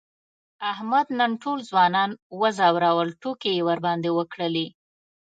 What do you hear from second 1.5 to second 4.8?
ځوانان و ځورول، ټوکې یې ورباندې وکړلې.